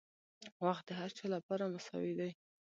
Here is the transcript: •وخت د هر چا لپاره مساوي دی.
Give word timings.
•وخت 0.65 0.83
د 0.87 0.91
هر 0.99 1.09
چا 1.17 1.25
لپاره 1.35 1.63
مساوي 1.73 2.13
دی. 2.19 2.31